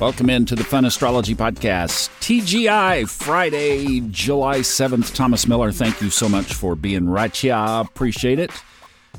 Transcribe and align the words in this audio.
Welcome 0.00 0.28
into 0.28 0.56
the 0.56 0.64
Fun 0.64 0.84
Astrology 0.84 1.36
Podcast, 1.36 2.10
TGI, 2.20 3.08
Friday, 3.08 4.00
July 4.10 4.58
7th. 4.58 5.14
Thomas 5.14 5.46
Miller, 5.46 5.70
thank 5.70 6.02
you 6.02 6.10
so 6.10 6.28
much 6.28 6.52
for 6.52 6.74
being 6.74 7.08
right 7.08 7.34
here. 7.34 7.54
Appreciate 7.54 8.40
it. 8.40 8.50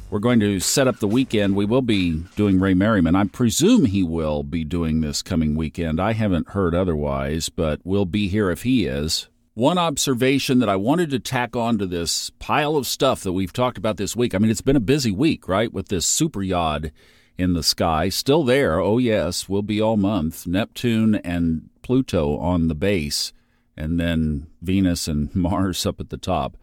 We're 0.09 0.19
going 0.19 0.41
to 0.41 0.59
set 0.59 0.89
up 0.89 0.99
the 0.99 1.07
weekend. 1.07 1.55
We 1.55 1.65
will 1.65 1.81
be 1.81 2.25
doing 2.35 2.59
Ray 2.59 2.73
Merriman. 2.73 3.15
I 3.15 3.23
presume 3.23 3.85
he 3.85 4.03
will 4.03 4.43
be 4.43 4.65
doing 4.65 4.99
this 4.99 5.21
coming 5.21 5.55
weekend. 5.55 6.01
I 6.01 6.11
haven't 6.11 6.49
heard 6.49 6.75
otherwise, 6.75 7.47
but 7.47 7.79
we'll 7.85 8.05
be 8.05 8.27
here 8.27 8.51
if 8.51 8.63
he 8.63 8.85
is. 8.85 9.29
One 9.53 9.77
observation 9.77 10.59
that 10.59 10.69
I 10.69 10.75
wanted 10.75 11.09
to 11.11 11.19
tack 11.19 11.55
on 11.55 11.77
to 11.77 11.85
this 11.85 12.31
pile 12.31 12.75
of 12.75 12.85
stuff 12.85 13.21
that 13.21 13.31
we've 13.31 13.53
talked 13.53 13.77
about 13.77 13.95
this 13.95 14.13
week. 14.13 14.35
I 14.35 14.39
mean, 14.39 14.51
it's 14.51 14.61
been 14.61 14.75
a 14.75 14.81
busy 14.81 15.11
week, 15.11 15.47
right? 15.47 15.71
With 15.71 15.87
this 15.87 16.05
super 16.05 16.43
yod 16.43 16.91
in 17.37 17.53
the 17.53 17.63
sky. 17.63 18.09
Still 18.09 18.43
there, 18.43 18.79
oh 18.79 18.97
yes, 18.97 19.49
will 19.49 19.61
be 19.61 19.81
all 19.81 19.97
month. 19.97 20.47
Neptune 20.47 21.15
and 21.15 21.69
Pluto 21.81 22.37
on 22.37 22.67
the 22.67 22.75
base, 22.75 23.33
and 23.77 23.99
then 23.99 24.47
Venus 24.61 25.07
and 25.07 25.33
Mars 25.35 25.85
up 25.85 25.99
at 25.99 26.09
the 26.09 26.17
top. 26.17 26.57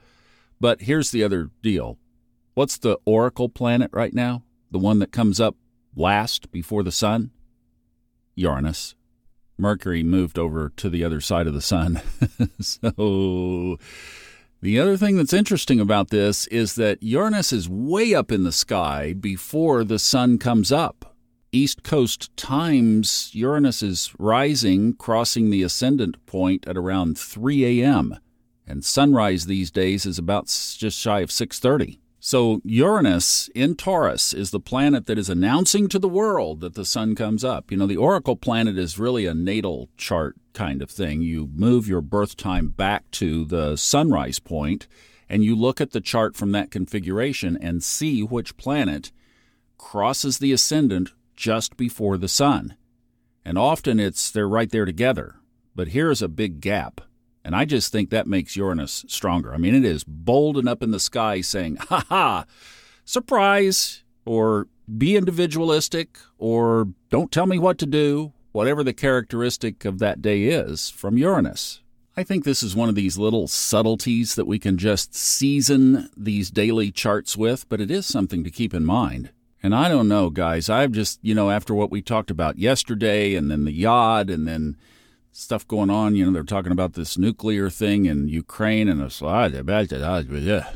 But 0.60 0.82
here's 0.82 1.10
the 1.10 1.24
other 1.24 1.50
deal 1.62 1.98
what's 2.54 2.78
the 2.78 2.98
oracle 3.04 3.48
planet 3.48 3.90
right 3.92 4.14
now? 4.14 4.42
The 4.70 4.78
one 4.78 4.98
that 5.00 5.12
comes 5.12 5.40
up 5.40 5.56
last 5.96 6.50
before 6.50 6.82
the 6.82 6.92
sun? 6.92 7.30
Uranus. 8.34 8.94
Mercury 9.58 10.02
moved 10.02 10.38
over 10.38 10.70
to 10.76 10.88
the 10.88 11.04
other 11.04 11.20
side 11.20 11.46
of 11.46 11.54
the 11.54 11.60
sun. 11.60 12.00
so 12.60 13.78
the 14.62 14.78
other 14.78 14.96
thing 14.96 15.16
that's 15.16 15.32
interesting 15.32 15.80
about 15.80 16.10
this 16.10 16.46
is 16.46 16.76
that 16.76 17.02
Uranus 17.02 17.52
is 17.52 17.68
way 17.68 18.14
up 18.14 18.30
in 18.30 18.44
the 18.44 18.52
sky 18.52 19.12
before 19.12 19.82
the 19.82 19.98
sun 19.98 20.38
comes 20.38 20.70
up. 20.70 21.16
East 21.50 21.82
Coast 21.82 22.34
times, 22.36 23.30
Uranus 23.34 23.82
is 23.82 24.14
rising, 24.18 24.94
crossing 24.94 25.50
the 25.50 25.64
ascendant 25.64 26.24
point 26.26 26.66
at 26.66 26.76
around 26.76 27.18
3 27.18 27.82
a.m. 27.82 28.16
And 28.66 28.84
sunrise 28.84 29.46
these 29.46 29.70
days 29.70 30.06
is 30.06 30.16
about 30.16 30.46
just 30.46 30.96
shy 30.96 31.20
of 31.20 31.30
6:30. 31.30 31.98
So 32.24 32.60
Uranus 32.62 33.50
in 33.52 33.74
Taurus 33.74 34.32
is 34.32 34.52
the 34.52 34.60
planet 34.60 35.06
that 35.06 35.18
is 35.18 35.28
announcing 35.28 35.88
to 35.88 35.98
the 35.98 36.08
world 36.08 36.60
that 36.60 36.74
the 36.74 36.84
sun 36.84 37.16
comes 37.16 37.42
up. 37.42 37.72
You 37.72 37.76
know, 37.76 37.88
the 37.88 37.96
oracle 37.96 38.36
planet 38.36 38.78
is 38.78 38.96
really 38.96 39.26
a 39.26 39.34
natal 39.34 39.88
chart 39.96 40.36
kind 40.52 40.82
of 40.82 40.88
thing. 40.88 41.22
You 41.22 41.50
move 41.52 41.88
your 41.88 42.00
birth 42.00 42.36
time 42.36 42.68
back 42.68 43.10
to 43.12 43.44
the 43.44 43.74
sunrise 43.74 44.38
point 44.38 44.86
and 45.28 45.42
you 45.42 45.56
look 45.56 45.80
at 45.80 45.90
the 45.90 46.00
chart 46.00 46.36
from 46.36 46.52
that 46.52 46.70
configuration 46.70 47.58
and 47.60 47.82
see 47.82 48.22
which 48.22 48.56
planet 48.56 49.10
crosses 49.76 50.38
the 50.38 50.52
ascendant 50.52 51.10
just 51.34 51.76
before 51.76 52.16
the 52.16 52.28
sun. 52.28 52.76
And 53.44 53.58
often 53.58 53.98
it's 53.98 54.30
they're 54.30 54.48
right 54.48 54.70
there 54.70 54.84
together. 54.84 55.40
But 55.74 55.88
here's 55.88 56.22
a 56.22 56.28
big 56.28 56.60
gap. 56.60 57.00
And 57.44 57.56
I 57.56 57.64
just 57.64 57.90
think 57.90 58.10
that 58.10 58.26
makes 58.26 58.56
Uranus 58.56 59.04
stronger. 59.08 59.52
I 59.52 59.58
mean, 59.58 59.74
it 59.74 59.84
is 59.84 60.04
bold 60.04 60.56
and 60.56 60.68
up 60.68 60.82
in 60.82 60.92
the 60.92 61.00
sky 61.00 61.40
saying, 61.40 61.76
ha 61.76 62.04
ha, 62.08 62.44
surprise, 63.04 64.02
or 64.24 64.68
be 64.96 65.16
individualistic, 65.16 66.18
or 66.38 66.88
don't 67.10 67.32
tell 67.32 67.46
me 67.46 67.58
what 67.58 67.78
to 67.78 67.86
do, 67.86 68.32
whatever 68.52 68.84
the 68.84 68.92
characteristic 68.92 69.84
of 69.84 69.98
that 69.98 70.22
day 70.22 70.44
is 70.44 70.90
from 70.90 71.18
Uranus. 71.18 71.80
I 72.16 72.22
think 72.22 72.44
this 72.44 72.62
is 72.62 72.76
one 72.76 72.90
of 72.90 72.94
these 72.94 73.16
little 73.16 73.48
subtleties 73.48 74.34
that 74.34 74.46
we 74.46 74.58
can 74.58 74.76
just 74.76 75.14
season 75.14 76.10
these 76.16 76.50
daily 76.50 76.90
charts 76.90 77.36
with, 77.38 77.66
but 77.70 77.80
it 77.80 77.90
is 77.90 78.04
something 78.04 78.44
to 78.44 78.50
keep 78.50 78.74
in 78.74 78.84
mind. 78.84 79.30
And 79.62 79.74
I 79.74 79.88
don't 79.88 80.08
know, 80.08 80.28
guys. 80.28 80.68
I've 80.68 80.92
just, 80.92 81.20
you 81.22 81.34
know, 81.34 81.50
after 81.50 81.74
what 81.74 81.90
we 81.90 82.02
talked 82.02 82.30
about 82.30 82.58
yesterday 82.58 83.34
and 83.34 83.50
then 83.50 83.64
the 83.64 83.72
Yod 83.72 84.28
and 84.28 84.46
then 84.46 84.76
stuff 85.32 85.66
going 85.66 85.90
on. 85.90 86.14
You 86.14 86.26
know, 86.26 86.32
they're 86.32 86.44
talking 86.44 86.72
about 86.72 86.94
this 86.94 87.18
nuclear 87.18 87.70
thing 87.70 88.04
in 88.06 88.28
Ukraine, 88.28 88.88
and 88.88 89.00
it's 89.00 89.20
ah, 89.22 89.48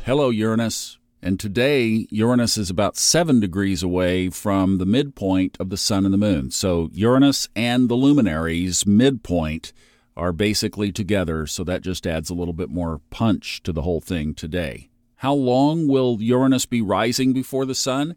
hello 0.04 0.30
Uranus. 0.30 0.98
And 1.22 1.41
today, 1.41 2.06
Uranus 2.10 2.56
is 2.56 2.70
about 2.70 2.97
seven 2.97 3.41
degrees 3.41 3.82
away 3.82 4.30
from 4.30 4.78
the 4.78 4.86
midpoint 4.86 5.56
of 5.58 5.70
the 5.70 5.76
sun 5.76 6.04
and 6.04 6.14
the 6.14 6.19
moon. 6.19 6.50
So 6.50 6.91
Uranus 6.92 7.48
and 7.56 7.88
the 7.88 7.94
luminaries 7.94 8.86
midpoint 8.86 9.72
are 10.16 10.32
basically 10.32 10.92
together. 10.92 11.47
So 11.47 11.64
that 11.64 11.82
just 11.82 12.06
adds 12.06 12.30
a 12.30 12.34
little 12.34 12.54
bit 12.54 12.70
more 12.70 13.00
punch 13.10 13.62
to 13.64 13.72
the 13.72 13.82
whole 13.82 14.00
thing 14.00 14.34
today. 14.34 14.91
How 15.16 15.34
long 15.34 15.88
will 15.88 16.19
Uranus 16.20 16.66
be 16.66 16.82
rising 16.82 17.32
before 17.32 17.64
the 17.64 17.75
sun? 17.75 18.14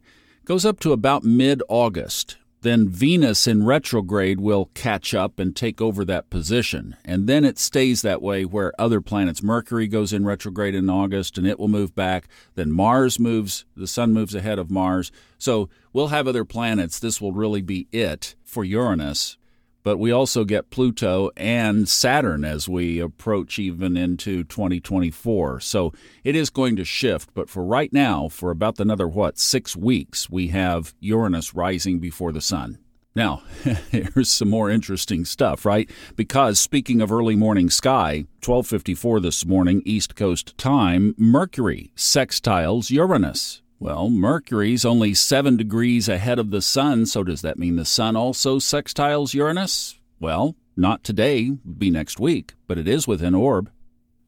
goes 0.50 0.66
up 0.66 0.80
to 0.80 0.92
about 0.92 1.24
mid 1.24 1.62
August 1.70 2.38
then 2.62 2.90
Venus 2.90 3.48
in 3.48 3.66
retrograde 3.66 4.40
will 4.40 4.70
catch 4.74 5.14
up 5.14 5.40
and 5.40 5.56
take 5.56 5.82
over 5.82 6.04
that 6.06 6.30
position. 6.30 6.96
And 7.06 7.28
then 7.28 7.46
it 7.46 7.58
stays 7.58 8.02
that 8.02 8.22
way 8.22 8.46
where 8.46 8.74
other 8.80 9.02
planets, 9.02 9.42
Mercury 9.42 9.88
goes 9.88 10.12
in 10.14 10.26
retrograde 10.26 10.76
in 10.76 10.90
August 10.90 11.38
and 11.38 11.48
it 11.48 11.58
will 11.58 11.68
move 11.68 11.96
back. 11.96 12.28
Then 12.56 12.72
Mars 12.72 13.20
moves, 13.20 13.66
the 13.76 13.88
sun 13.88 14.14
moves 14.14 14.36
ahead 14.36 14.60
of 14.60 14.70
Mars. 14.70 15.12
So 15.38 15.70
we'll 15.94 16.10
have 16.10 16.28
other 16.28 16.46
planets. 16.46 17.00
This 17.00 17.22
will 17.22 17.32
really 17.32 17.62
be 17.62 17.88
it 17.92 18.36
for 18.44 18.64
Uranus 18.64 19.39
but 19.84 19.98
we 19.98 20.12
also 20.12 20.44
get 20.44 20.70
Pluto 20.70 21.30
and 21.38 21.88
Saturn 21.88 22.44
as 22.44 22.68
we 22.68 23.00
approach 23.00 23.60
even 23.60 23.98
into 23.98 24.44
2024. 24.44 25.60
So 25.60 25.94
it 26.24 26.36
is 26.36 26.50
going 26.50 26.76
to 26.76 26.86
shift, 26.86 27.30
but 27.34 27.50
for 27.50 27.64
right 27.64 27.92
now, 27.92 28.30
for 28.30 28.52
about 28.52 28.80
another, 28.80 29.08
what, 29.08 29.38
six 29.38 29.76
weeks, 29.76 30.30
we 30.30 30.50
have 30.50 30.94
Uranus 31.00 31.54
rising 31.54 32.00
before 32.00 32.32
the 32.32 32.42
sun. 32.42 32.80
Now, 33.16 33.42
here's 33.92 34.32
some 34.32 34.50
more 34.50 34.70
interesting 34.70 35.26
stuff, 35.26 35.66
right? 35.66 35.90
Because 36.16 36.60
speaking 36.60 37.02
of 37.02 37.12
early 37.12 37.36
morning 37.36 37.70
sky, 37.70 38.26
12:54 38.42 39.22
this 39.22 39.46
morning 39.46 39.82
East 39.86 40.16
Coast 40.16 40.58
time, 40.58 41.16
Mercury 41.18 41.92
sextiles 41.96 42.92
Uranus. 42.92 43.62
Well, 43.82 44.10
Mercury's 44.10 44.84
only 44.84 45.14
seven 45.14 45.56
degrees 45.56 46.10
ahead 46.10 46.38
of 46.38 46.52
the 46.52 46.62
Sun, 46.62 47.06
so 47.06 47.24
does 47.24 47.42
that 47.44 47.58
mean 47.58 47.78
the 47.78 47.86
Sun 47.86 48.18
also 48.18 48.60
sextiles 48.60 49.34
Uranus? 49.34 49.98
Well, 50.20 50.58
not 50.76 51.06
today, 51.06 51.52
be 51.52 51.90
next 51.90 52.20
week, 52.20 52.56
but 52.68 52.78
it 52.78 52.90
is 52.90 53.08
within 53.08 53.34
orb. 53.34 53.72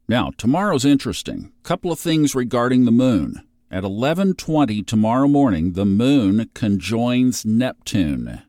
Now, 0.08 0.32
tomorrow's 0.38 0.86
interesting. 0.86 1.52
Couple 1.64 1.92
of 1.92 2.00
things 2.00 2.34
regarding 2.34 2.86
the 2.86 2.92
moon. 2.92 3.42
At 3.70 3.84
11:20 3.84 4.84
tomorrow 4.84 5.28
morning, 5.28 5.74
the 5.74 5.86
moon 5.86 6.50
conjoins 6.54 7.46
Neptune. 7.46 8.42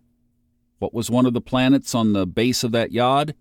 What 0.78 0.94
was 0.94 1.10
one 1.10 1.26
of 1.26 1.32
the 1.32 1.41
planets 1.41 1.96
on 1.96 2.12
the 2.12 2.26
base 2.26 2.62
of 2.62 2.70
that 2.72 2.92
yod? 2.92 3.34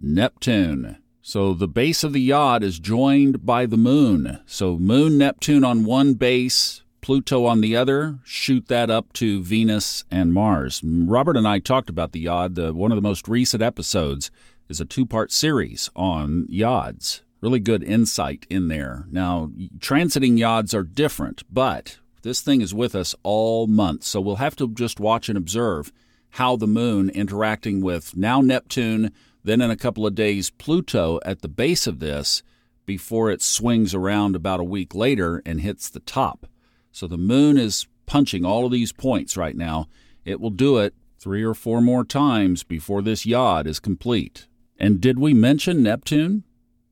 Neptune. 0.00 0.98
So 1.24 1.54
the 1.54 1.68
base 1.68 2.02
of 2.02 2.12
the 2.12 2.20
yod 2.20 2.64
is 2.64 2.80
joined 2.80 3.46
by 3.46 3.64
the 3.64 3.76
moon. 3.76 4.40
So 4.44 4.76
moon 4.76 5.18
Neptune 5.18 5.62
on 5.62 5.84
one 5.84 6.14
base, 6.14 6.82
Pluto 7.00 7.46
on 7.46 7.60
the 7.60 7.76
other, 7.76 8.18
shoot 8.24 8.66
that 8.66 8.90
up 8.90 9.12
to 9.14 9.40
Venus 9.40 10.02
and 10.10 10.32
Mars. 10.32 10.80
Robert 10.84 11.36
and 11.36 11.46
I 11.46 11.60
talked 11.60 11.88
about 11.88 12.10
the 12.10 12.20
Yod. 12.20 12.56
The, 12.56 12.74
one 12.74 12.90
of 12.90 12.96
the 12.96 13.02
most 13.02 13.28
recent 13.28 13.62
episodes 13.62 14.32
is 14.68 14.80
a 14.80 14.84
two 14.84 15.06
part 15.06 15.30
series 15.30 15.90
on 15.94 16.48
Yods. 16.50 17.20
Really 17.40 17.60
good 17.60 17.84
insight 17.84 18.44
in 18.50 18.66
there. 18.66 19.06
Now, 19.10 19.52
transiting 19.78 20.38
Yods 20.38 20.74
are 20.74 20.82
different, 20.82 21.44
but 21.52 21.98
this 22.22 22.40
thing 22.40 22.60
is 22.60 22.74
with 22.74 22.96
us 22.96 23.14
all 23.22 23.68
month. 23.68 24.02
So 24.02 24.20
we'll 24.20 24.36
have 24.36 24.56
to 24.56 24.68
just 24.68 24.98
watch 24.98 25.28
and 25.28 25.38
observe 25.38 25.92
how 26.32 26.56
the 26.56 26.66
moon 26.66 27.10
interacting 27.10 27.82
with 27.82 28.16
now 28.16 28.40
Neptune, 28.40 29.12
then 29.44 29.60
in 29.60 29.70
a 29.70 29.76
couple 29.76 30.06
of 30.06 30.14
days, 30.14 30.50
Pluto 30.50 31.20
at 31.24 31.42
the 31.42 31.48
base 31.48 31.86
of 31.86 31.98
this 31.98 32.42
before 32.86 33.30
it 33.30 33.42
swings 33.42 33.94
around 33.94 34.34
about 34.34 34.60
a 34.60 34.64
week 34.64 34.94
later 34.94 35.42
and 35.44 35.60
hits 35.60 35.88
the 35.88 36.00
top. 36.00 36.46
So 36.90 37.06
the 37.06 37.18
moon 37.18 37.58
is 37.58 37.86
punching 38.06 38.44
all 38.44 38.64
of 38.64 38.72
these 38.72 38.92
points 38.92 39.36
right 39.36 39.56
now. 39.56 39.88
It 40.24 40.40
will 40.40 40.50
do 40.50 40.78
it 40.78 40.94
three 41.18 41.42
or 41.42 41.54
four 41.54 41.80
more 41.80 42.04
times 42.04 42.62
before 42.62 43.02
this 43.02 43.26
yod 43.26 43.66
is 43.66 43.78
complete. 43.78 44.46
And 44.78 45.00
did 45.00 45.18
we 45.18 45.34
mention 45.34 45.82
Neptune? 45.82 46.44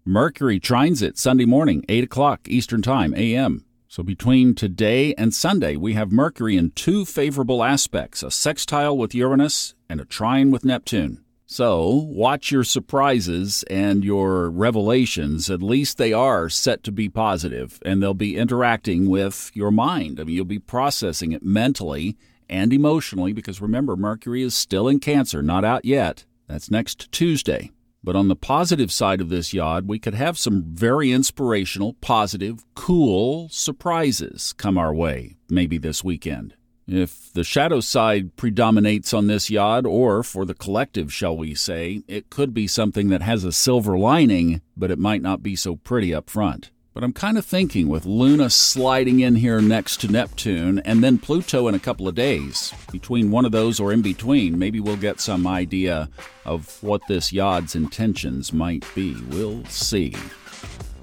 Mercury 0.04 0.60
trines 0.60 1.02
it 1.02 1.18
Sunday 1.18 1.44
morning, 1.46 1.84
8 1.88 2.04
o'clock 2.04 2.40
Eastern 2.46 2.82
Time, 2.82 3.14
a.m. 3.14 3.64
So 3.90 4.04
between 4.04 4.54
today 4.54 5.14
and 5.14 5.34
Sunday, 5.34 5.74
we 5.74 5.94
have 5.94 6.12
Mercury 6.12 6.56
in 6.56 6.70
two 6.70 7.04
favorable 7.04 7.64
aspects 7.64 8.22
a 8.22 8.30
sextile 8.30 8.96
with 8.96 9.16
Uranus 9.16 9.74
and 9.88 10.00
a 10.00 10.04
trine 10.04 10.52
with 10.52 10.64
Neptune. 10.64 11.24
So, 11.44 12.06
watch 12.06 12.52
your 12.52 12.62
surprises 12.62 13.64
and 13.68 14.04
your 14.04 14.48
revelations. 14.48 15.50
At 15.50 15.60
least 15.60 15.98
they 15.98 16.12
are 16.12 16.48
set 16.48 16.84
to 16.84 16.92
be 16.92 17.08
positive, 17.08 17.80
and 17.84 18.00
they'll 18.00 18.14
be 18.14 18.36
interacting 18.36 19.10
with 19.10 19.50
your 19.54 19.72
mind. 19.72 20.20
I 20.20 20.22
mean, 20.22 20.36
you'll 20.36 20.44
be 20.44 20.60
processing 20.60 21.32
it 21.32 21.42
mentally 21.42 22.16
and 22.48 22.72
emotionally 22.72 23.32
because 23.32 23.60
remember, 23.60 23.96
Mercury 23.96 24.42
is 24.42 24.54
still 24.54 24.86
in 24.86 25.00
Cancer, 25.00 25.42
not 25.42 25.64
out 25.64 25.84
yet. 25.84 26.24
That's 26.46 26.70
next 26.70 27.10
Tuesday. 27.10 27.72
But 28.02 28.16
on 28.16 28.28
the 28.28 28.36
positive 28.36 28.90
side 28.90 29.20
of 29.20 29.28
this 29.28 29.52
yod, 29.52 29.86
we 29.86 29.98
could 29.98 30.14
have 30.14 30.38
some 30.38 30.64
very 30.64 31.12
inspirational, 31.12 31.94
positive, 32.00 32.64
cool 32.74 33.48
surprises 33.50 34.54
come 34.56 34.78
our 34.78 34.94
way 34.94 35.36
maybe 35.50 35.76
this 35.76 36.02
weekend. 36.02 36.54
If 36.86 37.32
the 37.32 37.44
shadow 37.44 37.80
side 37.80 38.34
predominates 38.36 39.14
on 39.14 39.26
this 39.28 39.48
yod, 39.48 39.86
or 39.86 40.24
for 40.24 40.44
the 40.44 40.54
collective, 40.54 41.12
shall 41.12 41.36
we 41.36 41.54
say, 41.54 42.02
it 42.08 42.30
could 42.30 42.52
be 42.52 42.66
something 42.66 43.10
that 43.10 43.22
has 43.22 43.44
a 43.44 43.52
silver 43.52 43.96
lining, 43.96 44.60
but 44.76 44.90
it 44.90 44.98
might 44.98 45.22
not 45.22 45.42
be 45.42 45.54
so 45.54 45.76
pretty 45.76 46.12
up 46.12 46.28
front. 46.28 46.70
But 46.92 47.04
I'm 47.04 47.12
kind 47.12 47.38
of 47.38 47.46
thinking 47.46 47.88
with 47.88 48.04
Luna 48.04 48.50
sliding 48.50 49.20
in 49.20 49.36
here 49.36 49.60
next 49.60 50.00
to 50.00 50.08
Neptune 50.08 50.80
and 50.80 51.04
then 51.04 51.18
Pluto 51.18 51.68
in 51.68 51.74
a 51.74 51.78
couple 51.78 52.08
of 52.08 52.16
days, 52.16 52.74
between 52.90 53.30
one 53.30 53.44
of 53.44 53.52
those 53.52 53.78
or 53.78 53.92
in 53.92 54.02
between, 54.02 54.58
maybe 54.58 54.80
we'll 54.80 54.96
get 54.96 55.20
some 55.20 55.46
idea 55.46 56.08
of 56.44 56.82
what 56.82 57.00
this 57.06 57.32
yod's 57.32 57.76
intentions 57.76 58.52
might 58.52 58.84
be. 58.94 59.16
We'll 59.28 59.64
see. 59.66 60.14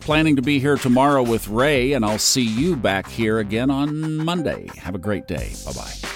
Planning 0.01 0.35
to 0.35 0.41
be 0.41 0.59
here 0.59 0.77
tomorrow 0.77 1.23
with 1.23 1.47
Ray, 1.47 1.93
and 1.93 2.05
I'll 2.05 2.19
see 2.19 2.45
you 2.45 2.75
back 2.75 3.07
here 3.09 3.39
again 3.39 3.69
on 3.69 4.17
Monday. 4.23 4.69
Have 4.77 4.95
a 4.95 4.99
great 4.99 5.27
day. 5.27 5.53
Bye 5.65 5.73
bye. 5.73 6.06